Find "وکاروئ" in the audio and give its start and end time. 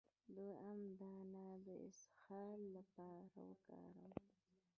3.47-4.13